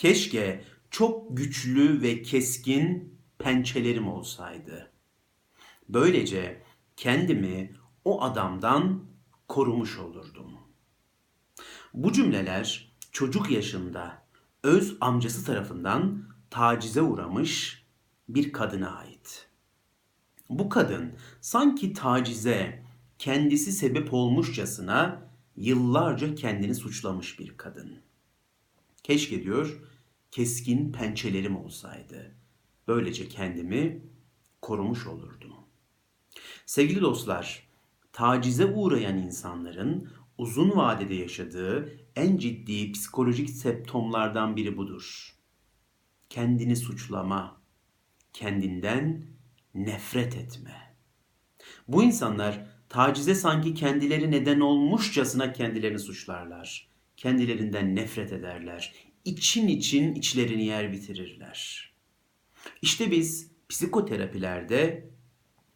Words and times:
Keşke 0.00 0.64
çok 0.90 1.36
güçlü 1.36 2.02
ve 2.02 2.22
keskin 2.22 3.18
pençelerim 3.38 4.08
olsaydı. 4.08 4.90
Böylece 5.88 6.62
kendimi 6.96 7.74
o 8.04 8.22
adamdan 8.22 9.04
korumuş 9.48 9.98
olurdum. 9.98 10.52
Bu 11.94 12.12
cümleler 12.12 12.92
çocuk 13.12 13.50
yaşında 13.50 14.22
öz 14.62 14.96
amcası 15.00 15.44
tarafından 15.44 16.22
tacize 16.50 17.02
uğramış 17.02 17.86
bir 18.28 18.52
kadına 18.52 18.96
ait. 18.96 19.48
Bu 20.50 20.68
kadın 20.68 21.12
sanki 21.40 21.92
tacize 21.92 22.84
kendisi 23.18 23.72
sebep 23.72 24.14
olmuşçasına 24.14 25.22
yıllarca 25.56 26.34
kendini 26.34 26.74
suçlamış 26.74 27.38
bir 27.38 27.56
kadın. 27.56 27.98
Keşke 29.02 29.42
diyor 29.42 29.89
keskin 30.30 30.92
pençelerim 30.92 31.56
olsaydı. 31.56 32.34
Böylece 32.88 33.28
kendimi 33.28 34.02
korumuş 34.62 35.06
olurdum. 35.06 35.52
Sevgili 36.66 37.00
dostlar, 37.00 37.68
tacize 38.12 38.66
uğrayan 38.66 39.18
insanların 39.18 40.10
uzun 40.38 40.76
vadede 40.76 41.14
yaşadığı 41.14 42.00
en 42.16 42.36
ciddi 42.36 42.92
psikolojik 42.92 43.50
septomlardan 43.50 44.56
biri 44.56 44.76
budur. 44.76 45.36
Kendini 46.28 46.76
suçlama, 46.76 47.60
kendinden 48.32 49.26
nefret 49.74 50.36
etme. 50.36 50.96
Bu 51.88 52.02
insanlar 52.02 52.66
tacize 52.88 53.34
sanki 53.34 53.74
kendileri 53.74 54.30
neden 54.30 54.60
olmuşçasına 54.60 55.52
kendilerini 55.52 55.98
suçlarlar. 55.98 56.90
Kendilerinden 57.16 57.96
nefret 57.96 58.32
ederler. 58.32 59.09
İçin 59.24 59.68
için 59.68 60.14
içlerini 60.14 60.64
yer 60.64 60.92
bitirirler. 60.92 61.90
İşte 62.82 63.10
biz 63.10 63.50
psikoterapilerde 63.68 65.10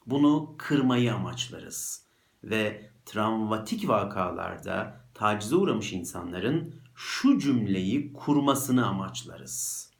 bunu 0.06 0.54
kırmayı 0.58 1.14
amaçlarız 1.14 2.06
ve 2.44 2.90
travmatik 3.06 3.88
vakalarda 3.88 5.04
tacize 5.14 5.56
uğramış 5.56 5.92
insanların 5.92 6.74
şu 6.94 7.38
cümleyi 7.38 8.12
kurmasını 8.12 8.86
amaçlarız. 8.86 9.90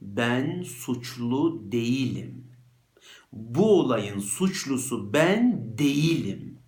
Ben 0.00 0.62
suçlu 0.62 1.72
değilim. 1.72 2.44
Bu 3.32 3.80
olayın 3.80 4.18
suçlusu 4.18 5.12
ben 5.12 5.78
değilim. 5.78 6.58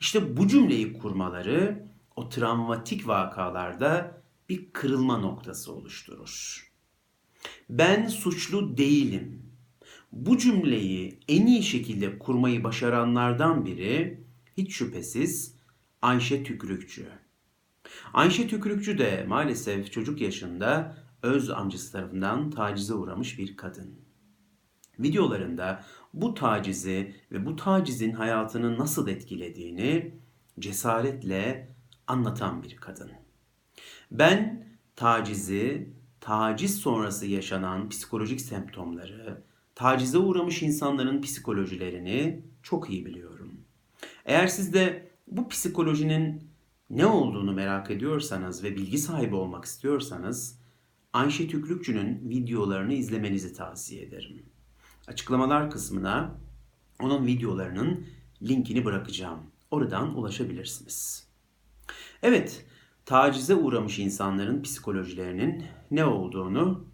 İşte 0.00 0.36
bu 0.36 0.48
cümleyi 0.48 0.92
kurmaları 0.92 1.88
o 2.16 2.28
travmatik 2.28 3.08
vakalarda 3.08 4.22
bir 4.48 4.72
kırılma 4.72 5.18
noktası 5.18 5.72
oluşturur. 5.72 6.66
Ben 7.70 8.08
suçlu 8.08 8.76
değilim. 8.76 9.42
Bu 10.12 10.38
cümleyi 10.38 11.20
en 11.28 11.46
iyi 11.46 11.62
şekilde 11.62 12.18
kurmayı 12.18 12.64
başaranlardan 12.64 13.66
biri 13.66 14.24
hiç 14.56 14.74
şüphesiz 14.74 15.56
Ayşe 16.02 16.44
Tükrükçü. 16.44 17.08
Ayşe 18.12 18.48
Tükrükçü 18.48 18.98
de 18.98 19.24
maalesef 19.28 19.92
çocuk 19.92 20.20
yaşında 20.20 20.98
öz 21.22 21.50
amcası 21.50 21.92
tarafından 21.92 22.50
tacize 22.50 22.94
uğramış 22.94 23.38
bir 23.38 23.56
kadın. 23.56 24.00
Videolarında 24.98 25.84
bu 26.14 26.34
tacizi 26.34 27.14
ve 27.32 27.46
bu 27.46 27.56
tacizin 27.56 28.12
hayatını 28.12 28.78
nasıl 28.78 29.08
etkilediğini 29.08 30.14
cesaretle 30.58 31.68
anlatan 32.06 32.62
bir 32.62 32.76
kadın. 32.76 33.25
Ben 34.10 34.66
tacizi, 34.96 35.90
taciz 36.20 36.76
sonrası 36.76 37.26
yaşanan 37.26 37.88
psikolojik 37.88 38.40
semptomları, 38.40 39.42
tacize 39.74 40.18
uğramış 40.18 40.62
insanların 40.62 41.22
psikolojilerini 41.22 42.42
çok 42.62 42.90
iyi 42.90 43.06
biliyorum. 43.06 43.60
Eğer 44.24 44.46
siz 44.46 44.74
de 44.74 45.10
bu 45.26 45.48
psikolojinin 45.48 46.50
ne 46.90 47.06
olduğunu 47.06 47.52
merak 47.52 47.90
ediyorsanız 47.90 48.64
ve 48.64 48.76
bilgi 48.76 48.98
sahibi 48.98 49.34
olmak 49.34 49.64
istiyorsanız 49.64 50.58
Ayşe 51.12 51.48
Tükrükçü'nün 51.48 52.30
videolarını 52.30 52.94
izlemenizi 52.94 53.52
tavsiye 53.52 54.02
ederim. 54.02 54.42
Açıklamalar 55.06 55.70
kısmına 55.70 56.34
onun 57.00 57.26
videolarının 57.26 58.06
linkini 58.42 58.84
bırakacağım. 58.84 59.38
Oradan 59.70 60.18
ulaşabilirsiniz. 60.18 61.28
Evet, 62.22 62.66
tacize 63.06 63.54
uğramış 63.54 63.98
insanların 63.98 64.62
psikolojilerinin 64.62 65.64
ne 65.90 66.04
olduğunu 66.04 66.88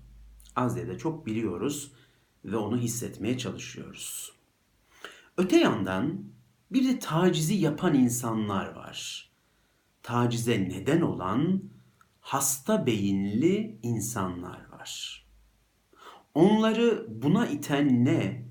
az 0.57 0.77
ya 0.77 0.89
da 0.89 0.99
çok 0.99 1.27
biliyoruz 1.27 1.93
ve 2.45 2.57
onu 2.57 2.79
hissetmeye 2.79 3.39
çalışıyoruz. 3.39 4.33
Öte 5.37 5.59
yandan 5.59 6.25
bir 6.73 6.89
de 6.89 6.99
tacizi 6.99 7.55
yapan 7.55 7.95
insanlar 7.95 8.73
var. 8.73 9.31
Tacize 10.03 10.69
neden 10.69 11.01
olan 11.01 11.63
hasta 12.21 12.87
beyinli 12.87 13.79
insanlar 13.83 14.69
var. 14.69 15.23
Onları 16.35 17.07
buna 17.09 17.47
iten 17.47 18.05
ne? 18.05 18.49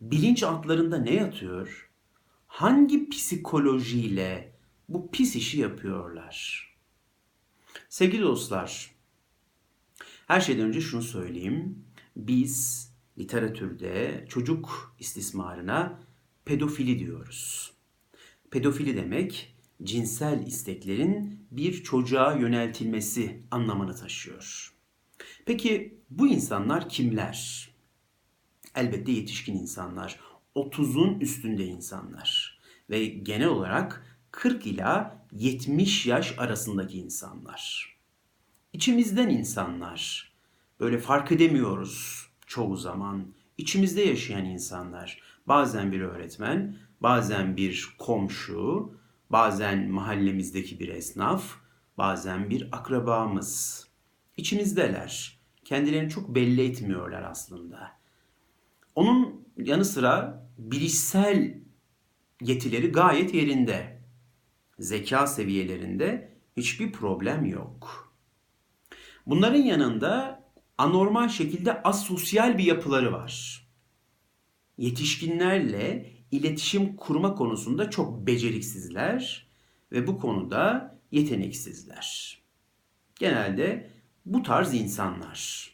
Bilinç 0.00 0.42
altlarında 0.42 0.98
ne 0.98 1.14
yatıyor? 1.14 1.90
Hangi 2.46 3.08
psikolojiyle 3.08 4.56
bu 4.88 5.10
pis 5.10 5.36
işi 5.36 5.60
yapıyorlar? 5.60 6.71
Sevgili 7.88 8.22
dostlar, 8.22 8.90
her 10.26 10.40
şeyden 10.40 10.66
önce 10.66 10.80
şunu 10.80 11.02
söyleyeyim. 11.02 11.84
Biz 12.16 12.88
literatürde 13.18 14.26
çocuk 14.28 14.94
istismarına 14.98 16.00
pedofili 16.44 16.98
diyoruz. 16.98 17.72
Pedofili 18.50 18.96
demek 18.96 19.56
cinsel 19.82 20.46
isteklerin 20.46 21.46
bir 21.50 21.82
çocuğa 21.82 22.32
yöneltilmesi 22.34 23.42
anlamını 23.50 23.96
taşıyor. 23.96 24.74
Peki 25.46 25.98
bu 26.10 26.28
insanlar 26.28 26.88
kimler? 26.88 27.68
Elbette 28.74 29.12
yetişkin 29.12 29.54
insanlar, 29.54 30.20
30'un 30.56 31.20
üstünde 31.20 31.64
insanlar 31.64 32.58
ve 32.90 33.04
genel 33.06 33.48
olarak 33.48 34.11
40 34.32 34.66
ila 34.66 35.18
70 35.32 36.06
yaş 36.06 36.38
arasındaki 36.38 36.98
insanlar. 36.98 37.96
İçimizden 38.72 39.28
insanlar. 39.28 40.32
Böyle 40.80 40.98
fark 40.98 41.32
edemiyoruz 41.32 42.26
çoğu 42.46 42.76
zaman. 42.76 43.34
İçimizde 43.58 44.02
yaşayan 44.02 44.44
insanlar. 44.44 45.20
Bazen 45.46 45.92
bir 45.92 46.00
öğretmen, 46.00 46.76
bazen 47.00 47.56
bir 47.56 47.94
komşu, 47.98 48.94
bazen 49.30 49.90
mahallemizdeki 49.90 50.80
bir 50.80 50.88
esnaf, 50.88 51.54
bazen 51.98 52.50
bir 52.50 52.68
akrabamız. 52.72 53.86
İçimizdeler. 54.36 55.38
Kendilerini 55.64 56.10
çok 56.10 56.34
belli 56.34 56.64
etmiyorlar 56.64 57.22
aslında. 57.22 57.92
Onun 58.94 59.46
yanı 59.56 59.84
sıra 59.84 60.46
bilişsel 60.58 61.58
yetileri 62.40 62.92
gayet 62.92 63.34
yerinde. 63.34 64.01
Zeka 64.82 65.26
seviyelerinde 65.26 66.32
hiçbir 66.56 66.92
problem 66.92 67.44
yok. 67.44 68.12
Bunların 69.26 69.62
yanında 69.62 70.42
anormal 70.78 71.28
şekilde 71.28 71.82
asosyal 71.82 72.58
bir 72.58 72.64
yapıları 72.64 73.12
var. 73.12 73.62
Yetişkinlerle 74.78 76.12
iletişim 76.30 76.96
kurma 76.96 77.34
konusunda 77.34 77.90
çok 77.90 78.26
beceriksizler 78.26 79.46
ve 79.92 80.06
bu 80.06 80.18
konuda 80.18 80.94
yeteneksizler. 81.10 82.38
Genelde 83.14 83.90
bu 84.26 84.42
tarz 84.42 84.74
insanlar. 84.74 85.72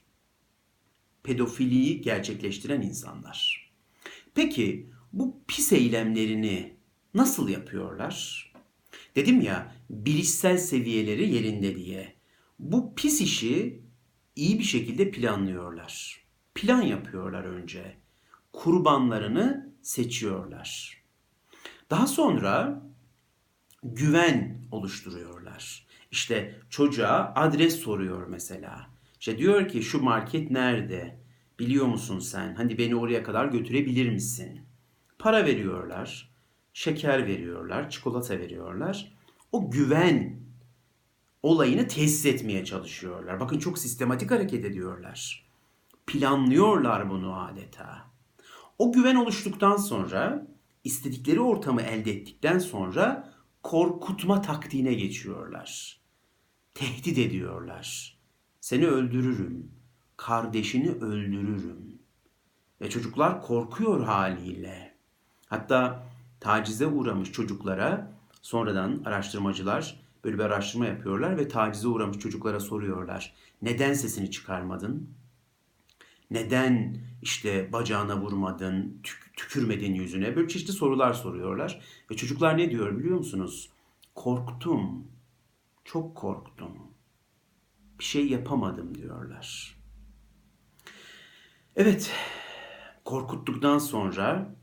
Pedofiliyi 1.23 2.01
gerçekleştiren 2.01 2.83
insanlar. 2.83 3.71
Peki 4.35 4.91
bu 5.13 5.43
pis 5.49 5.73
eylemlerini 5.73 6.77
nasıl 7.15 7.49
yapıyorlar? 7.49 8.48
Dedim 9.17 9.41
ya 9.41 9.75
bilişsel 9.91 10.59
seviyeleri 10.59 11.35
yerinde 11.35 11.75
diye. 11.77 12.15
Bu 12.59 12.95
pis 12.95 13.21
işi 13.21 13.83
iyi 14.37 14.59
bir 14.59 14.65
şekilde 14.65 15.11
planlıyorlar. 15.11 16.23
Plan 16.55 16.83
yapıyorlar 16.83 17.45
önce. 17.45 17.97
Kurbanlarını 18.53 19.73
seçiyorlar. 19.83 21.03
Daha 21.91 22.07
sonra 22.07 22.83
güven 23.83 24.63
oluşturuyorlar. 24.71 25.87
İşte 26.11 26.61
çocuğa 26.71 27.33
adres 27.37 27.77
soruyor 27.77 28.27
mesela. 28.27 28.91
İşte 29.21 29.39
diyor 29.39 29.69
ki 29.69 29.83
şu 29.83 30.03
market 30.03 30.51
nerede? 30.51 31.19
Biliyor 31.59 31.87
musun 31.87 32.19
sen? 32.19 32.55
Hani 32.55 32.79
beni 32.79 32.97
oraya 32.97 33.23
kadar 33.23 33.47
götürebilir 33.47 34.11
misin? 34.11 34.61
Para 35.19 35.47
veriyorlar, 35.47 36.28
şeker 36.79 37.27
veriyorlar, 37.27 37.91
çikolata 37.91 38.39
veriyorlar. 38.39 39.13
O 39.53 39.71
güven 39.71 40.41
olayını 41.43 41.89
tesis 41.89 42.27
etmeye 42.27 42.65
çalışıyorlar. 42.65 43.41
Bakın 43.41 43.59
çok 43.59 43.79
sistematik 43.79 44.31
hareket 44.31 44.65
ediyorlar. 44.65 45.49
Planlıyorlar 46.07 47.11
bunu 47.11 47.41
adeta. 47.41 48.11
O 48.79 48.93
güven 48.93 49.15
oluştuktan 49.15 49.77
sonra, 49.77 50.47
istedikleri 50.85 51.41
ortamı 51.41 51.83
elde 51.83 52.13
ettikten 52.13 52.59
sonra 52.59 53.33
korkutma 53.63 54.43
taktiğine 54.43 54.95
geçiyorlar. 54.95 56.01
Tehdit 56.75 57.19
ediyorlar. 57.19 58.19
Seni 58.61 58.87
öldürürüm. 58.87 59.71
Kardeşini 60.17 60.91
öldürürüm. 60.91 61.99
Ve 62.81 62.91
çocuklar 62.91 63.43
korkuyor 63.43 64.05
haliyle. 64.05 64.95
Hatta 65.47 66.08
tacize 66.41 66.87
uğramış 66.87 67.33
çocuklara 67.33 68.13
sonradan 68.43 69.03
araştırmacılar 69.05 70.01
böyle 70.25 70.39
bir 70.39 70.43
araştırma 70.43 70.87
yapıyorlar 70.87 71.39
ve 71.39 71.49
tacize 71.49 71.89
uğramış 71.89 72.19
çocuklara 72.19 72.61
soruyorlar. 72.61 73.35
Neden 73.63 73.93
sesini 73.93 74.31
çıkarmadın? 74.31 75.11
Neden 76.31 76.99
işte 77.23 77.73
bacağına 77.73 78.21
vurmadın, 78.21 79.01
tük- 79.03 79.33
tükürmedin 79.37 79.95
yüzüne? 79.95 80.37
Böyle 80.37 80.49
çeşitli 80.49 80.73
sorular 80.73 81.13
soruyorlar. 81.13 81.81
Ve 82.11 82.17
çocuklar 82.17 82.59
ne 82.59 82.71
diyor 82.71 82.99
biliyor 82.99 83.17
musunuz? 83.19 83.71
Korktum. 84.15 85.07
Çok 85.85 86.17
korktum. 86.17 86.79
Bir 87.99 88.05
şey 88.05 88.29
yapamadım 88.29 88.95
diyorlar. 88.95 89.77
Evet, 91.77 92.13
korkuttuktan 93.05 93.79
sonra 93.79 94.55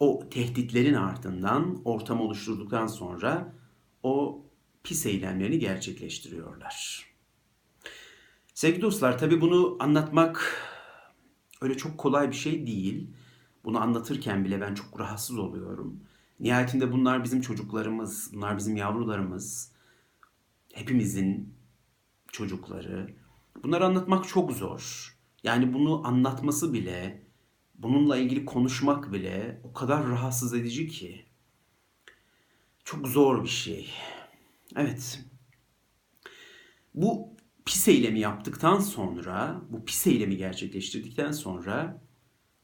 o 0.00 0.28
tehditlerin 0.30 0.94
ardından 0.94 1.82
ortam 1.84 2.20
oluşturduktan 2.20 2.86
sonra 2.86 3.54
o 4.02 4.42
pis 4.82 5.06
eylemlerini 5.06 5.58
gerçekleştiriyorlar. 5.58 7.06
Sevgili 8.54 8.82
dostlar 8.82 9.18
tabii 9.18 9.40
bunu 9.40 9.76
anlatmak 9.80 10.62
öyle 11.60 11.76
çok 11.76 11.98
kolay 11.98 12.30
bir 12.30 12.36
şey 12.36 12.66
değil. 12.66 13.10
Bunu 13.64 13.80
anlatırken 13.80 14.44
bile 14.44 14.60
ben 14.60 14.74
çok 14.74 15.00
rahatsız 15.00 15.38
oluyorum. 15.38 16.00
Nihayetinde 16.40 16.92
bunlar 16.92 17.24
bizim 17.24 17.40
çocuklarımız, 17.40 18.30
bunlar 18.34 18.56
bizim 18.56 18.76
yavrularımız. 18.76 19.72
Hepimizin 20.72 21.54
çocukları. 22.32 23.14
Bunları 23.62 23.86
anlatmak 23.86 24.28
çok 24.28 24.52
zor. 24.52 25.14
Yani 25.42 25.74
bunu 25.74 26.06
anlatması 26.06 26.72
bile, 26.72 27.25
bununla 27.78 28.16
ilgili 28.16 28.44
konuşmak 28.44 29.12
bile 29.12 29.60
o 29.64 29.72
kadar 29.72 30.08
rahatsız 30.08 30.54
edici 30.54 30.88
ki. 30.88 31.24
Çok 32.84 33.08
zor 33.08 33.44
bir 33.44 33.48
şey. 33.48 33.90
Evet. 34.76 35.24
Bu 36.94 37.36
pis 37.64 37.88
eylemi 37.88 38.20
yaptıktan 38.20 38.80
sonra, 38.80 39.60
bu 39.70 39.84
pis 39.84 40.06
eylemi 40.06 40.36
gerçekleştirdikten 40.36 41.32
sonra 41.32 42.02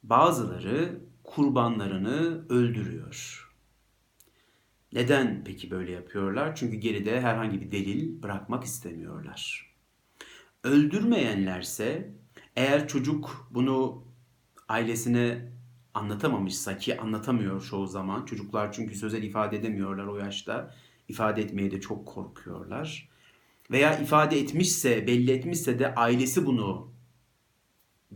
bazıları 0.03 1.00
kurbanlarını 1.25 2.49
öldürüyor. 2.49 3.49
Neden 4.93 5.44
peki 5.44 5.70
böyle 5.70 5.93
yapıyorlar? 5.93 6.56
Çünkü 6.56 6.76
geride 6.76 7.20
herhangi 7.20 7.61
bir 7.61 7.73
delil 7.73 8.23
bırakmak 8.23 8.64
istemiyorlar. 8.64 9.73
Öldürmeyenlerse 10.64 12.14
eğer 12.56 12.88
çocuk 12.88 13.49
bunu 13.50 14.05
ailesine 14.73 15.53
anlatamamışsa 15.95 16.79
ki 16.79 17.01
anlatamıyor 17.01 17.63
çoğu 17.63 17.87
zaman. 17.87 18.25
Çocuklar 18.25 18.73
çünkü 18.73 18.95
sözel 18.95 19.23
ifade 19.23 19.57
edemiyorlar 19.57 20.07
o 20.07 20.19
yaşta. 20.19 20.75
İfade 21.09 21.43
etmeye 21.43 21.71
de 21.71 21.81
çok 21.81 22.07
korkuyorlar. 22.07 23.09
Veya 23.71 23.99
ifade 23.99 24.41
etmişse, 24.41 25.07
belli 25.07 25.31
etmişse 25.31 25.79
de 25.79 25.95
ailesi 25.95 26.47
bunu 26.47 26.93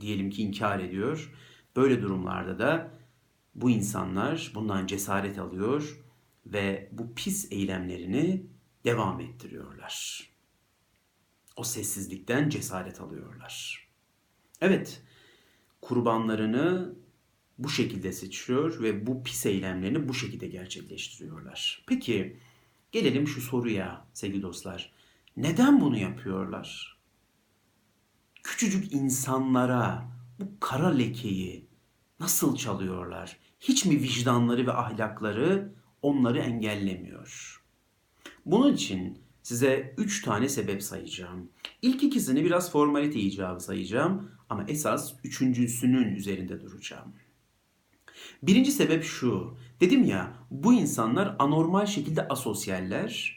diyelim 0.00 0.31
ki 0.31 0.43
inkar 0.43 0.81
ediyor. 0.81 1.32
Böyle 1.76 2.03
durumlarda 2.03 2.58
da 2.58 2.91
bu 3.55 3.70
insanlar 3.70 4.53
bundan 4.55 4.87
cesaret 4.87 5.38
alıyor 5.38 6.05
ve 6.47 6.88
bu 6.93 7.14
pis 7.14 7.53
eylemlerini 7.53 8.47
devam 8.85 9.20
ettiriyorlar. 9.20 10.20
O 11.56 11.64
sessizlikten 11.64 12.49
cesaret 12.49 13.00
alıyorlar. 13.00 13.88
Evet, 14.61 15.03
kurbanlarını 15.81 16.94
bu 17.58 17.69
şekilde 17.69 18.12
seçiyor 18.12 18.82
ve 18.82 19.06
bu 19.06 19.23
pis 19.23 19.46
eylemlerini 19.46 20.08
bu 20.08 20.14
şekilde 20.14 20.46
gerçekleştiriyorlar. 20.46 21.84
Peki 21.87 22.37
gelelim 22.93 23.28
şu 23.28 23.40
soruya 23.40 24.06
sevgili 24.12 24.43
dostlar. 24.43 24.93
Neden 25.37 25.81
bunu 25.81 25.99
yapıyorlar? 25.99 26.99
Küçücük 28.43 28.93
insanlara 28.93 30.08
bu 30.40 30.44
kara 30.61 30.88
lekeyi 30.88 31.67
nasıl 32.20 32.56
çalıyorlar? 32.56 33.37
Hiç 33.61 33.84
mi 33.84 34.02
vicdanları 34.02 34.67
ve 34.67 34.72
ahlakları 34.72 35.72
onları 36.02 36.38
engellemiyor? 36.38 37.62
Bunun 38.46 38.75
için 38.75 39.19
size 39.43 39.94
üç 39.99 40.22
tane 40.22 40.49
sebep 40.49 40.82
sayacağım. 40.82 41.49
İlk 41.82 42.02
ikisini 42.02 42.44
biraz 42.44 42.72
formalite 42.72 43.20
icabı 43.20 43.61
sayacağım 43.61 44.31
ama 44.50 44.64
esas 44.69 45.14
üçüncüsünün 45.25 46.14
üzerinde 46.14 46.60
duracağım. 46.60 47.14
Birinci 48.43 48.72
sebep 48.72 49.04
şu. 49.04 49.56
Dedim 49.81 50.04
ya 50.04 50.34
bu 50.50 50.72
insanlar 50.72 51.37
anormal 51.38 51.87
şekilde 51.87 52.28
asosyaller. 52.28 53.37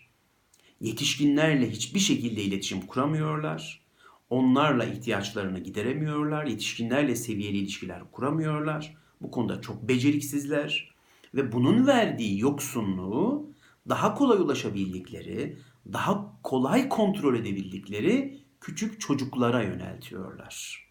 Yetişkinlerle 0.81 1.69
hiçbir 1.69 2.00
şekilde 2.00 2.41
iletişim 2.44 2.81
kuramıyorlar. 2.81 3.81
Onlarla 4.29 4.85
ihtiyaçlarını 4.85 5.59
gideremiyorlar. 5.59 6.45
Yetişkinlerle 6.45 7.15
seviyeli 7.15 7.57
ilişkiler 7.57 8.11
kuramıyorlar. 8.11 8.95
Bu 9.21 9.31
konuda 9.31 9.61
çok 9.61 9.88
beceriksizler. 9.88 10.95
Ve 11.33 11.51
bunun 11.51 11.88
verdiği 11.88 12.39
yoksunluğu 12.39 13.50
daha 13.89 14.15
kolay 14.15 14.38
ulaşabildikleri, 14.38 15.57
daha 15.94 16.41
kolay 16.44 16.89
kontrol 16.89 17.35
edebildikleri 17.35 18.39
küçük 18.61 19.01
çocuklara 19.01 19.63
yöneltiyorlar. 19.63 20.88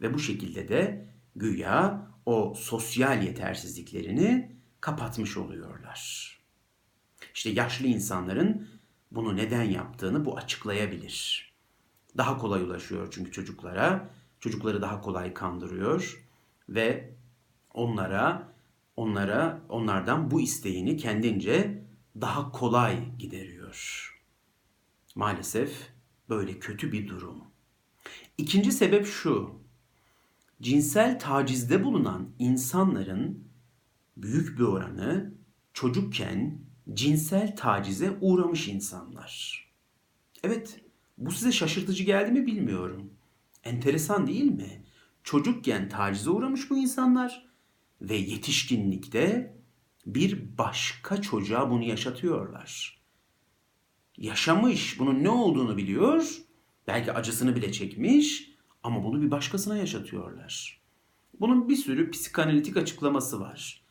Ve 0.00 0.14
bu 0.14 0.18
şekilde 0.18 0.68
de 0.68 1.08
güya 1.36 2.08
o 2.26 2.54
sosyal 2.56 3.22
yetersizliklerini 3.22 4.56
kapatmış 4.80 5.36
oluyorlar. 5.36 6.32
İşte 7.34 7.50
yaşlı 7.50 7.86
insanların 7.86 8.68
bunu 9.10 9.36
neden 9.36 9.62
yaptığını 9.62 10.24
bu 10.24 10.36
açıklayabilir. 10.36 11.52
Daha 12.16 12.38
kolay 12.38 12.62
ulaşıyor 12.62 13.08
çünkü 13.10 13.32
çocuklara. 13.32 14.10
Çocukları 14.40 14.82
daha 14.82 15.00
kolay 15.00 15.34
kandırıyor 15.34 16.26
ve 16.68 17.14
onlara 17.74 18.52
onlara 18.96 19.62
onlardan 19.68 20.30
bu 20.30 20.40
isteğini 20.40 20.96
kendince 20.96 21.84
daha 22.20 22.52
kolay 22.52 23.16
gideriyor. 23.18 24.12
Maalesef 25.14 25.90
böyle 26.28 26.58
kötü 26.58 26.92
bir 26.92 27.08
durum. 27.08 27.44
İkinci 28.38 28.72
sebep 28.72 29.06
şu. 29.06 29.65
Cinsel 30.62 31.18
tacizde 31.18 31.84
bulunan 31.84 32.28
insanların 32.38 33.48
büyük 34.16 34.58
bir 34.58 34.64
oranı 34.64 35.34
çocukken 35.72 36.58
cinsel 36.94 37.56
tacize 37.56 38.18
uğramış 38.20 38.68
insanlar. 38.68 39.64
Evet, 40.42 40.80
bu 41.18 41.30
size 41.30 41.52
şaşırtıcı 41.52 42.04
geldi 42.04 42.32
mi 42.32 42.46
bilmiyorum. 42.46 43.10
Enteresan 43.64 44.26
değil 44.26 44.52
mi? 44.52 44.84
Çocukken 45.22 45.88
tacize 45.88 46.30
uğramış 46.30 46.70
bu 46.70 46.76
insanlar 46.76 47.46
ve 48.00 48.16
yetişkinlikte 48.16 49.56
bir 50.06 50.58
başka 50.58 51.22
çocuğa 51.22 51.70
bunu 51.70 51.84
yaşatıyorlar. 51.84 53.00
Yaşamış, 54.18 54.98
bunun 54.98 55.24
ne 55.24 55.30
olduğunu 55.30 55.76
biliyor, 55.76 56.36
belki 56.86 57.12
acısını 57.12 57.56
bile 57.56 57.72
çekmiş 57.72 58.55
ama 58.86 59.04
bunu 59.04 59.22
bir 59.22 59.30
başkasına 59.30 59.76
yaşatıyorlar. 59.76 60.80
Bunun 61.40 61.68
bir 61.68 61.76
sürü 61.76 62.10
psikanalitik 62.10 62.76
açıklaması 62.76 63.40
var. 63.40 63.82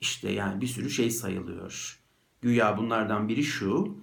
İşte 0.00 0.32
yani 0.32 0.60
bir 0.60 0.66
sürü 0.66 0.90
şey 0.90 1.10
sayılıyor. 1.10 2.00
Güya 2.40 2.78
bunlardan 2.78 3.28
biri 3.28 3.44
şu, 3.44 3.98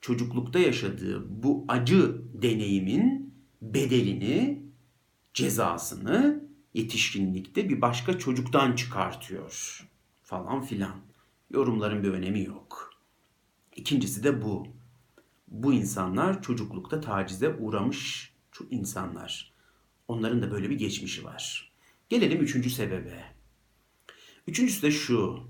çocuklukta 0.00 0.58
yaşadığı 0.58 1.42
bu 1.42 1.64
acı 1.68 2.22
deneyimin 2.42 3.34
bedelini, 3.62 4.62
cezasını 5.34 6.44
yetişkinlikte 6.74 7.68
bir 7.68 7.80
başka 7.80 8.18
çocuktan 8.18 8.76
çıkartıyor 8.76 9.88
falan 10.22 10.62
filan. 10.62 10.96
Yorumların 11.50 12.02
bir 12.02 12.10
önemi 12.10 12.44
yok. 12.44 12.90
İkincisi 13.76 14.24
de 14.24 14.42
bu. 14.42 14.66
Bu 15.48 15.72
insanlar 15.72 16.42
çocuklukta 16.42 17.00
tacize 17.00 17.54
uğramış 17.54 18.32
insanlar. 18.70 19.51
Onların 20.12 20.42
da 20.42 20.50
böyle 20.50 20.70
bir 20.70 20.78
geçmişi 20.78 21.24
var. 21.24 21.72
Gelelim 22.08 22.40
üçüncü 22.40 22.70
sebebe. 22.70 23.24
Üçüncüsü 24.46 24.82
de 24.82 24.90
şu. 24.90 25.40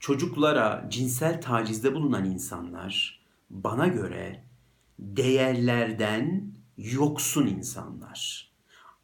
Çocuklara 0.00 0.86
cinsel 0.90 1.40
tacizde 1.40 1.94
bulunan 1.94 2.24
insanlar 2.24 3.20
bana 3.50 3.86
göre 3.86 4.44
değerlerden 4.98 6.52
yoksun 6.78 7.46
insanlar. 7.46 8.50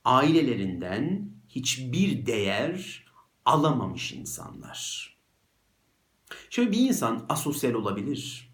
Ailelerinden 0.04 1.30
hiçbir 1.48 2.26
değer 2.26 3.04
alamamış 3.44 4.12
insanlar. 4.12 5.16
Şöyle 6.50 6.72
bir 6.72 6.78
insan 6.78 7.26
asosyal 7.28 7.72
olabilir. 7.72 8.52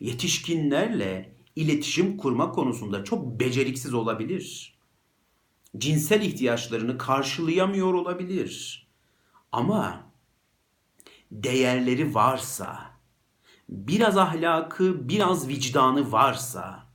Yetişkinlerle 0.00 1.36
iletişim 1.56 2.16
kurma 2.16 2.52
konusunda 2.52 3.04
çok 3.04 3.40
beceriksiz 3.40 3.94
olabilir. 3.94 4.74
Cinsel 5.78 6.22
ihtiyaçlarını 6.22 6.98
karşılayamıyor 6.98 7.94
olabilir. 7.94 8.86
Ama 9.52 10.12
değerleri 11.32 12.14
varsa, 12.14 12.90
biraz 13.68 14.16
ahlakı, 14.16 15.08
biraz 15.08 15.48
vicdanı 15.48 16.12
varsa 16.12 16.86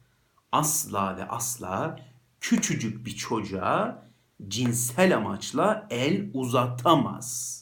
asla 0.51 1.17
ve 1.17 1.27
asla 1.27 1.99
küçücük 2.39 3.05
bir 3.05 3.15
çocuğa 3.15 4.05
cinsel 4.47 5.15
amaçla 5.15 5.87
el 5.89 6.29
uzatamaz. 6.33 7.61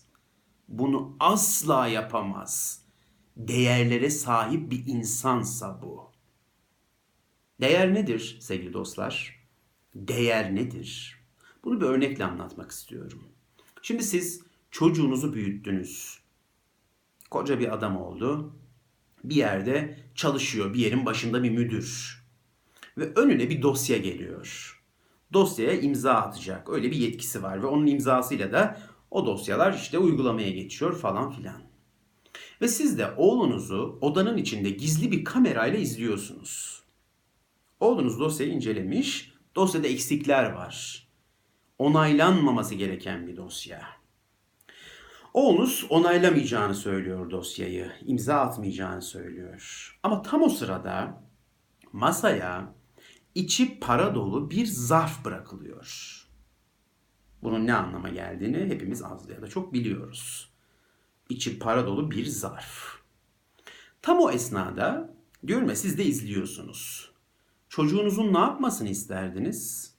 Bunu 0.67 1.15
asla 1.19 1.87
yapamaz. 1.87 2.83
Değerlere 3.37 4.09
sahip 4.09 4.71
bir 4.71 4.85
insansa 4.85 5.81
bu. 5.81 6.11
Değer 7.61 7.93
nedir 7.93 8.37
sevgili 8.41 8.73
dostlar? 8.73 9.42
Değer 9.95 10.55
nedir? 10.55 11.19
Bunu 11.63 11.81
bir 11.81 11.85
örnekle 11.85 12.25
anlatmak 12.25 12.71
istiyorum. 12.71 13.23
Şimdi 13.81 14.03
siz 14.03 14.43
çocuğunuzu 14.71 15.33
büyüttünüz. 15.33 16.19
Koca 17.31 17.59
bir 17.59 17.73
adam 17.73 17.97
oldu. 17.97 18.55
Bir 19.23 19.35
yerde 19.35 19.99
çalışıyor, 20.15 20.73
bir 20.73 20.79
yerin 20.79 21.05
başında 21.05 21.43
bir 21.43 21.49
müdür. 21.49 22.19
Ve 22.97 23.13
önüne 23.15 23.49
bir 23.49 23.61
dosya 23.61 23.97
geliyor. 23.97 24.79
Dosyaya 25.33 25.79
imza 25.79 26.13
atacak. 26.13 26.69
Öyle 26.69 26.91
bir 26.91 26.97
yetkisi 26.97 27.43
var 27.43 27.63
ve 27.63 27.65
onun 27.65 27.87
imzasıyla 27.87 28.51
da 28.51 28.79
o 29.11 29.25
dosyalar 29.25 29.73
işte 29.73 29.97
uygulamaya 29.97 30.49
geçiyor 30.49 30.97
falan 30.99 31.31
filan. 31.31 31.61
Ve 32.61 32.67
siz 32.67 32.97
de 32.97 33.11
oğlunuzu 33.17 33.97
odanın 34.01 34.37
içinde 34.37 34.69
gizli 34.69 35.11
bir 35.11 35.23
kamerayla 35.23 35.79
izliyorsunuz. 35.79 36.83
Oğlunuz 37.79 38.19
dosyayı 38.19 38.53
incelemiş. 38.53 39.32
Dosyada 39.55 39.87
eksikler 39.87 40.51
var. 40.51 41.07
Onaylanmaması 41.79 42.75
gereken 42.75 43.27
bir 43.27 43.37
dosya. 43.37 43.87
Oğlunuz 45.33 45.85
onaylamayacağını 45.89 46.75
söylüyor 46.75 47.31
dosyayı, 47.31 47.91
imza 48.05 48.35
atmayacağını 48.35 49.01
söylüyor. 49.01 49.99
Ama 50.03 50.21
tam 50.21 50.41
o 50.41 50.49
sırada 50.49 51.23
masaya 51.93 52.73
içi 53.35 53.79
para 53.79 54.15
dolu 54.15 54.51
bir 54.51 54.65
zarf 54.65 55.25
bırakılıyor. 55.25 56.19
Bunun 57.43 57.67
ne 57.67 57.73
anlama 57.73 58.09
geldiğini 58.09 58.57
hepimiz 58.57 59.03
az 59.03 59.29
ya 59.29 59.41
da 59.41 59.47
çok 59.47 59.73
biliyoruz. 59.73 60.49
İçi 61.29 61.59
para 61.59 61.85
dolu 61.85 62.11
bir 62.11 62.25
zarf. 62.25 63.03
Tam 64.01 64.19
o 64.19 64.31
esnada 64.31 65.13
diyorum 65.47 65.69
ya 65.69 65.75
siz 65.75 65.97
de 65.97 66.05
izliyorsunuz. 66.05 67.12
Çocuğunuzun 67.75 68.33
ne 68.33 68.37
yapmasını 68.37 68.89
isterdiniz? 68.89 69.93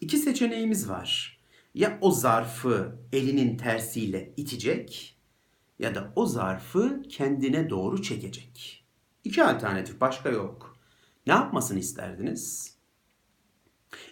İki 0.00 0.18
seçeneğimiz 0.18 0.88
var. 0.88 1.38
Ya 1.74 1.98
o 2.00 2.10
zarfı 2.10 2.98
elinin 3.12 3.56
tersiyle 3.56 4.32
itecek 4.36 5.16
ya 5.78 5.94
da 5.94 6.12
o 6.16 6.26
zarfı 6.26 7.02
kendine 7.08 7.70
doğru 7.70 8.02
çekecek. 8.02 8.84
İki 9.24 9.44
alternatif 9.44 10.00
başka 10.00 10.28
yok. 10.28 10.76
Ne 11.26 11.32
yapmasını 11.32 11.78
isterdiniz? 11.78 12.74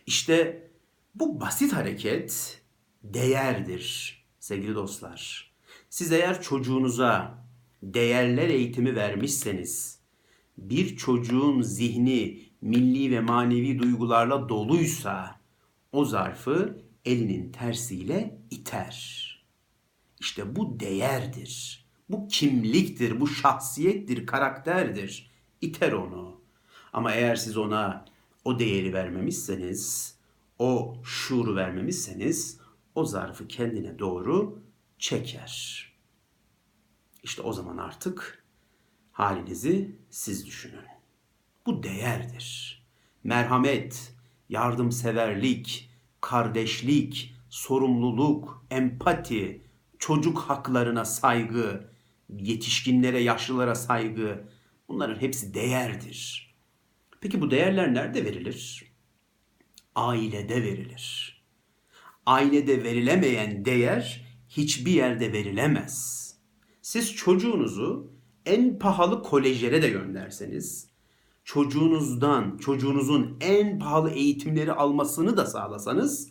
İşte 0.06 0.68
bu 1.14 1.40
basit 1.40 1.72
hareket 1.72 2.60
değerdir 3.02 4.16
sevgili 4.40 4.74
dostlar. 4.74 5.52
Siz 5.90 6.12
eğer 6.12 6.42
çocuğunuza 6.42 7.44
değerler 7.82 8.48
eğitimi 8.48 8.96
vermişseniz, 8.96 9.98
bir 10.58 10.96
çocuğun 10.96 11.62
zihni 11.62 12.45
milli 12.66 13.10
ve 13.10 13.20
manevi 13.20 13.78
duygularla 13.78 14.48
doluysa 14.48 15.40
o 15.92 16.04
zarfı 16.04 16.82
elinin 17.04 17.52
tersiyle 17.52 18.38
iter. 18.50 19.26
İşte 20.20 20.56
bu 20.56 20.80
değerdir. 20.80 21.86
Bu 22.08 22.28
kimliktir, 22.28 23.20
bu 23.20 23.26
şahsiyettir, 23.26 24.26
karakterdir. 24.26 25.30
İter 25.60 25.92
onu. 25.92 26.40
Ama 26.92 27.12
eğer 27.12 27.36
siz 27.36 27.56
ona 27.56 28.04
o 28.44 28.58
değeri 28.58 28.92
vermemişseniz, 28.92 30.16
o 30.58 30.96
şuuru 31.04 31.56
vermemişseniz 31.56 32.60
o 32.94 33.04
zarfı 33.04 33.48
kendine 33.48 33.98
doğru 33.98 34.62
çeker. 34.98 35.86
İşte 37.22 37.42
o 37.42 37.52
zaman 37.52 37.76
artık 37.76 38.44
halinizi 39.12 39.96
siz 40.10 40.46
düşünün. 40.46 40.95
Bu 41.66 41.82
değerdir. 41.82 42.82
Merhamet, 43.24 44.14
yardımseverlik, 44.48 45.90
kardeşlik, 46.20 47.34
sorumluluk, 47.50 48.66
empati, 48.70 49.62
çocuk 49.98 50.38
haklarına 50.38 51.04
saygı, 51.04 51.90
yetişkinlere, 52.38 53.18
yaşlılara 53.18 53.74
saygı 53.74 54.44
bunların 54.88 55.20
hepsi 55.20 55.54
değerdir. 55.54 56.54
Peki 57.20 57.40
bu 57.40 57.50
değerler 57.50 57.94
nerede 57.94 58.24
verilir? 58.24 58.92
Ailede 59.94 60.62
verilir. 60.62 61.36
Ailede 62.26 62.84
verilemeyen 62.84 63.64
değer 63.64 64.26
hiçbir 64.48 64.92
yerde 64.92 65.32
verilemez. 65.32 66.26
Siz 66.82 67.14
çocuğunuzu 67.14 68.12
en 68.46 68.78
pahalı 68.78 69.22
kolejlere 69.22 69.82
de 69.82 69.88
gönderseniz, 69.88 70.95
çocuğunuzdan, 71.46 72.58
çocuğunuzun 72.58 73.36
en 73.40 73.78
pahalı 73.78 74.10
eğitimleri 74.10 74.72
almasını 74.72 75.36
da 75.36 75.46
sağlasanız 75.46 76.28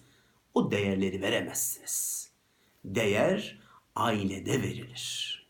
o 0.53 0.71
değerleri 0.71 1.21
veremezsiniz. 1.21 2.29
Değer 2.85 3.59
ailede 3.95 4.61
verilir. 4.61 5.45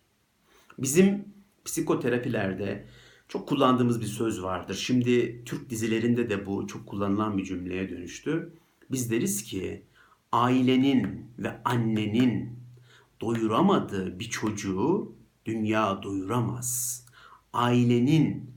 Bizim 0.79 1.25
psikoterapilerde 1.65 2.85
çok 3.27 3.49
kullandığımız 3.49 4.01
bir 4.01 4.05
söz 4.05 4.43
vardır. 4.43 4.75
Şimdi 4.75 5.43
Türk 5.45 5.69
dizilerinde 5.69 6.29
de 6.29 6.45
bu 6.45 6.67
çok 6.67 6.87
kullanılan 6.87 7.37
bir 7.37 7.43
cümleye 7.43 7.89
dönüştü. 7.89 8.53
Biz 8.91 9.11
deriz 9.11 9.43
ki 9.43 9.83
ailenin 10.31 11.31
ve 11.39 11.61
annenin 11.63 12.59
doyuramadığı 13.21 14.19
bir 14.19 14.29
çocuğu 14.29 15.15
dünya 15.45 16.03
doyuramaz. 16.03 17.01
Ailenin, 17.53 18.54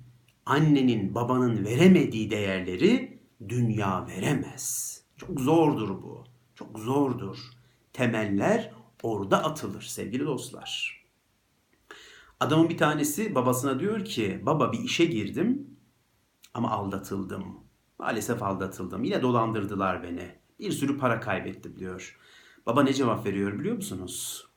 annenin, 0.48 1.14
babanın 1.14 1.64
veremediği 1.64 2.30
değerleri 2.30 3.20
dünya 3.48 4.06
veremez. 4.06 4.98
Çok 5.16 5.40
zordur 5.40 5.88
bu. 5.88 6.24
Çok 6.54 6.78
zordur. 6.78 7.38
Temeller 7.92 8.72
orada 9.02 9.44
atılır 9.44 9.82
sevgili 9.82 10.26
dostlar. 10.26 11.04
Adamın 12.40 12.68
bir 12.68 12.78
tanesi 12.78 13.34
babasına 13.34 13.80
diyor 13.80 14.04
ki 14.04 14.42
baba 14.46 14.72
bir 14.72 14.78
işe 14.78 15.04
girdim 15.04 15.78
ama 16.54 16.70
aldatıldım. 16.70 17.60
Maalesef 17.98 18.42
aldatıldım. 18.42 19.04
Yine 19.04 19.22
dolandırdılar 19.22 20.02
beni. 20.02 20.38
Bir 20.60 20.70
sürü 20.70 20.98
para 20.98 21.20
kaybettim 21.20 21.78
diyor. 21.78 22.18
Baba 22.66 22.82
ne 22.82 22.92
cevap 22.92 23.26
veriyor 23.26 23.58
biliyor 23.58 23.76
musunuz? 23.76 24.48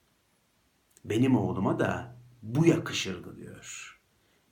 Benim 1.05 1.36
oğluma 1.38 1.79
da 1.79 2.15
bu 2.41 2.65
yakışırdı 2.65 3.38
diyor. 3.38 3.90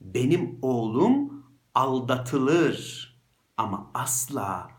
Benim 0.00 0.58
oğlum 0.62 1.44
aldatılır 1.74 3.10
ama 3.56 3.90
asla 3.94 4.70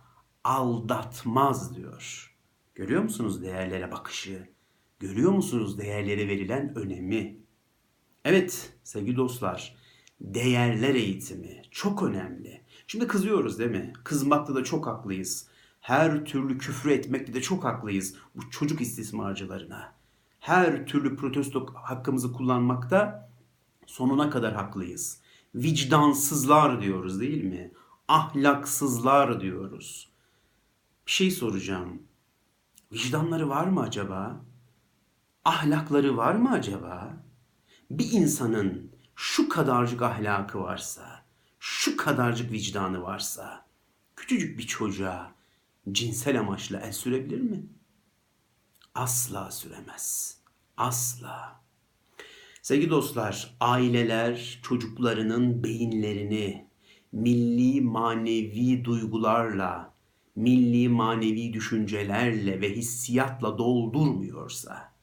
aldatmaz 0.44 1.76
diyor. 1.76 2.36
Görüyor 2.76 3.04
musunuz 3.04 3.42
değerlere 3.42 3.92
bakışı? 3.92 4.50
Görüyor 5.00 5.32
musunuz 5.32 5.78
değerlere 5.78 6.28
verilen 6.28 6.78
önemi? 6.78 7.38
Evet 8.26 8.74
sevgili 8.84 9.16
dostlar, 9.16 9.76
değerler 10.22 10.96
eğitimi 10.96 11.62
çok 11.72 12.04
önemli. 12.04 12.62
Şimdi 12.88 13.08
kızıyoruz 13.08 13.60
değil 13.60 13.72
mi? 13.72 13.94
Kızmakta 14.04 14.56
da 14.56 14.64
çok 14.64 14.88
haklıyız. 14.88 15.48
Her 15.82 16.26
türlü 16.26 16.58
küfür 16.58 16.90
etmekte 16.90 17.34
de 17.34 17.42
çok 17.42 17.64
haklıyız 17.64 18.16
bu 18.36 18.50
çocuk 18.50 18.82
istismarcılarına. 18.82 19.94
Her 20.40 20.86
türlü 20.86 21.16
protesto 21.16 21.74
hakkımızı 21.74 22.34
kullanmakta 22.34 23.31
sonuna 23.92 24.30
kadar 24.30 24.54
haklıyız. 24.56 25.22
Vicdansızlar 25.56 26.82
diyoruz 26.82 27.20
değil 27.20 27.44
mi? 27.44 27.72
Ahlaksızlar 28.08 29.42
diyoruz. 29.42 30.12
Bir 31.08 31.12
şey 31.12 31.32
soracağım. 31.32 32.04
Vicdanları 32.92 33.50
var 33.50 33.66
mı 33.66 33.82
acaba? 33.82 34.46
Ahlakları 35.46 36.18
var 36.18 36.36
mı 36.36 36.52
acaba? 36.52 37.22
bir 37.92 38.12
insanın 38.12 38.92
şu 39.16 39.50
kadarcık 39.50 40.02
ahlakı 40.02 40.60
varsa, 40.60 41.26
şu 41.60 41.98
kadarcık 41.98 42.52
vicdanı 42.52 43.02
varsa 43.02 43.66
küçücük 44.16 44.60
bir 44.60 44.68
çocuğa 44.68 45.36
cinsel 45.92 46.40
amaçla 46.40 46.80
el 46.80 46.92
sürebilir 46.92 47.42
mi? 47.42 47.66
Asla 48.96 49.52
süremez. 49.52 50.38
Asla. 50.78 51.61
Sevgili 52.62 52.90
dostlar, 52.90 53.56
aileler 53.60 54.60
çocuklarının 54.64 55.64
beyinlerini 55.64 56.68
milli 57.12 57.82
manevi 57.82 58.86
duygularla, 58.86 59.94
milli 60.36 60.90
manevi 60.90 61.54
düşüncelerle 61.54 62.62
ve 62.62 62.76
hissiyatla 62.76 63.58
doldurmuyorsa, 63.58 64.94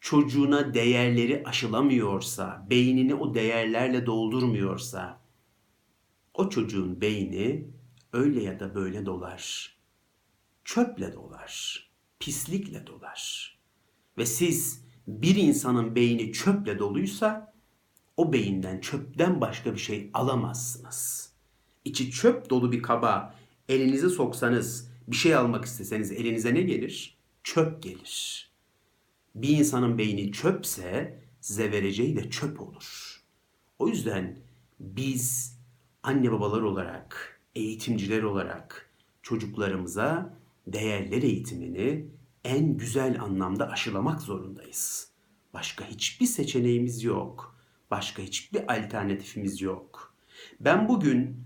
çocuğuna 0.00 0.74
değerleri 0.74 1.42
aşılamıyorsa, 1.44 2.66
beynini 2.70 3.14
o 3.14 3.34
değerlerle 3.34 4.06
doldurmuyorsa, 4.06 5.20
o 6.34 6.48
çocuğun 6.48 7.00
beyni 7.00 7.68
öyle 8.12 8.42
ya 8.42 8.60
da 8.60 8.74
böyle 8.74 9.06
dolar. 9.06 9.74
Çöple 10.64 11.14
dolar, 11.14 11.82
pislikle 12.20 12.86
dolar. 12.86 13.52
Ve 14.18 14.26
siz 14.26 14.87
bir 15.08 15.36
insanın 15.36 15.94
beyni 15.94 16.32
çöple 16.32 16.78
doluysa 16.78 17.52
o 18.16 18.32
beyinden 18.32 18.80
çöpten 18.80 19.40
başka 19.40 19.72
bir 19.72 19.78
şey 19.78 20.10
alamazsınız. 20.14 21.32
İçi 21.84 22.10
çöp 22.10 22.50
dolu 22.50 22.72
bir 22.72 22.82
kaba 22.82 23.34
elinizi 23.68 24.10
soksanız, 24.10 24.90
bir 25.08 25.16
şey 25.16 25.34
almak 25.34 25.64
isteseniz 25.64 26.12
elinize 26.12 26.54
ne 26.54 26.60
gelir? 26.60 27.16
Çöp 27.44 27.82
gelir. 27.82 28.50
Bir 29.34 29.48
insanın 29.48 29.98
beyni 29.98 30.32
çöpse 30.32 31.18
size 31.40 31.72
vereceği 31.72 32.16
de 32.16 32.30
çöp 32.30 32.60
olur. 32.60 33.20
O 33.78 33.88
yüzden 33.88 34.38
biz 34.80 35.56
anne 36.02 36.32
babalar 36.32 36.62
olarak, 36.62 37.40
eğitimciler 37.54 38.22
olarak 38.22 38.90
çocuklarımıza 39.22 40.38
değerler 40.66 41.22
eğitimini 41.22 42.06
en 42.48 42.76
güzel 42.76 43.20
anlamda 43.20 43.70
aşılamak 43.70 44.22
zorundayız. 44.22 45.12
Başka 45.54 45.84
hiçbir 45.84 46.26
seçeneğimiz 46.26 47.04
yok. 47.04 47.56
Başka 47.90 48.22
hiçbir 48.22 48.76
alternatifimiz 48.76 49.60
yok. 49.60 50.14
Ben 50.60 50.88
bugün 50.88 51.44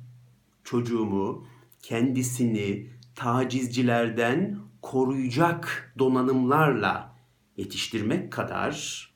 çocuğumu 0.64 1.46
kendisini 1.82 2.90
tacizcilerden 3.14 4.58
koruyacak 4.82 5.94
donanımlarla 5.98 7.16
yetiştirmek 7.56 8.32
kadar 8.32 9.08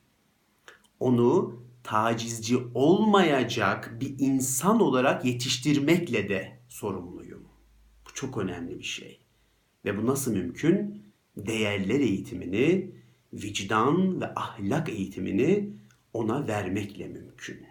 onu 0.99 1.59
tacizci 1.83 2.57
olmayacak 2.73 3.97
bir 4.01 4.15
insan 4.19 4.81
olarak 4.81 5.25
yetiştirmekle 5.25 6.29
de 6.29 6.59
sorumluyum. 6.67 7.43
Bu 8.05 8.13
çok 8.13 8.37
önemli 8.37 8.79
bir 8.79 8.83
şey. 8.83 9.19
Ve 9.85 9.97
bu 9.97 10.05
nasıl 10.05 10.33
mümkün? 10.33 11.06
Değerler 11.37 11.99
eğitimini, 11.99 12.91
vicdan 13.33 14.21
ve 14.21 14.33
ahlak 14.35 14.89
eğitimini 14.89 15.69
ona 16.13 16.47
vermekle 16.47 17.07
mümkün. 17.07 17.65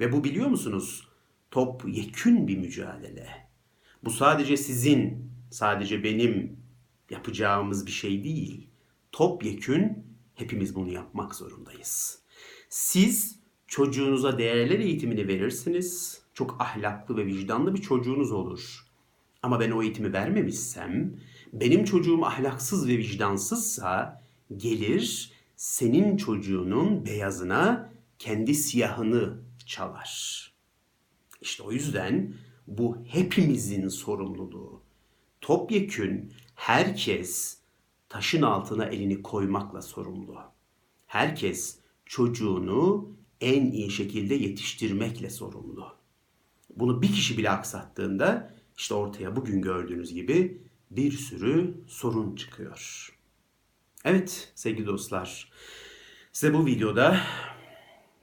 Ve 0.00 0.12
bu 0.12 0.24
biliyor 0.24 0.46
musunuz? 0.46 1.08
Top 1.50 1.84
yekün 1.88 2.48
bir 2.48 2.58
mücadele. 2.58 3.28
Bu 4.04 4.10
sadece 4.10 4.56
sizin, 4.56 5.30
sadece 5.50 6.04
benim 6.04 6.56
yapacağımız 7.10 7.86
bir 7.86 7.90
şey 7.90 8.24
değil. 8.24 8.66
Top 9.12 9.44
yekün 9.44 10.04
hepimiz 10.34 10.74
bunu 10.74 10.92
yapmak 10.92 11.34
zorundayız. 11.34 12.22
Siz 12.68 13.38
çocuğunuza 13.66 14.38
değerler 14.38 14.78
eğitimini 14.78 15.28
verirsiniz. 15.28 16.20
Çok 16.34 16.60
ahlaklı 16.60 17.16
ve 17.16 17.26
vicdanlı 17.26 17.74
bir 17.74 17.80
çocuğunuz 17.80 18.32
olur. 18.32 18.86
Ama 19.42 19.60
ben 19.60 19.70
o 19.70 19.82
eğitimi 19.82 20.12
vermemişsem, 20.12 21.16
benim 21.52 21.84
çocuğum 21.84 22.24
ahlaksız 22.24 22.88
ve 22.88 22.98
vicdansızsa 22.98 24.22
gelir 24.56 25.32
senin 25.56 26.16
çocuğunun 26.16 27.06
beyazına 27.06 27.92
kendi 28.18 28.54
siyahını 28.54 29.38
çalar. 29.66 30.52
İşte 31.40 31.62
o 31.62 31.72
yüzden 31.72 32.34
bu 32.66 32.98
hepimizin 33.08 33.88
sorumluluğu. 33.88 34.82
Topyekün 35.40 36.32
herkes 36.54 37.58
taşın 38.08 38.42
altına 38.42 38.84
elini 38.84 39.22
koymakla 39.22 39.82
sorumlu. 39.82 40.38
Herkes 41.06 41.78
çocuğunu 42.06 43.10
en 43.40 43.66
iyi 43.66 43.90
şekilde 43.90 44.34
yetiştirmekle 44.34 45.30
sorumlu. 45.30 45.86
Bunu 46.76 47.02
bir 47.02 47.08
kişi 47.08 47.38
bile 47.38 47.50
aksattığında 47.50 48.54
işte 48.76 48.94
ortaya 48.94 49.36
bugün 49.36 49.62
gördüğünüz 49.62 50.14
gibi 50.14 50.62
bir 50.90 51.12
sürü 51.12 51.74
sorun 51.86 52.34
çıkıyor. 52.36 53.10
Evet 54.04 54.52
sevgili 54.54 54.86
dostlar, 54.86 55.52
size 56.32 56.54
bu 56.54 56.66
videoda 56.66 57.20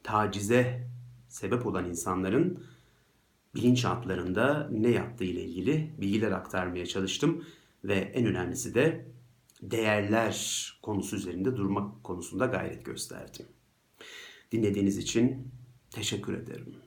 tacize 0.04 0.88
sebep 1.30 1.66
olan 1.66 1.86
insanların 1.86 2.64
bilinçaltlarında 3.56 4.70
ne 4.72 4.90
yaptığı 4.90 5.24
ile 5.24 5.44
ilgili 5.44 5.92
bilgiler 5.98 6.32
aktarmaya 6.32 6.86
çalıştım 6.86 7.46
ve 7.84 7.96
en 7.96 8.26
önemlisi 8.26 8.76
de 8.76 9.06
değerler 9.62 10.68
konusu 10.82 11.16
üzerinde 11.16 11.58
durmak 11.58 12.04
konusunda 12.04 12.46
gayret 12.46 12.86
gösterdim. 12.86 13.46
Dinlediğiniz 14.52 14.98
için 14.98 15.52
teşekkür 15.92 16.34
ederim. 16.34 16.87